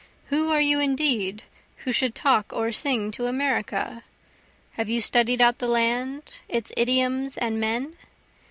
Who 0.29 0.49
are 0.51 0.59
you 0.59 0.79
indeed 0.79 1.43
who 1.85 1.93
would 2.01 2.15
talk 2.15 2.51
or 2.51 2.71
sing 2.71 3.11
to 3.11 3.27
America? 3.27 4.03
Have 4.71 4.89
you 4.89 4.99
studied 4.99 5.41
out 5.41 5.59
the 5.59 5.67
land, 5.67 6.39
its 6.49 6.73
idioms 6.75 7.37
and 7.37 7.59
men? 7.59 7.95